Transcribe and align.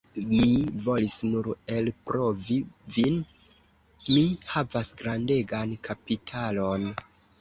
Mi 0.27 0.45
volis 0.85 1.17
nur 1.33 1.49
elprovi 1.79 2.57
vin, 2.95 3.19
mi 4.07 4.25
havas 4.55 4.93
grandegan 5.03 5.77
kapitalon! 5.91 6.89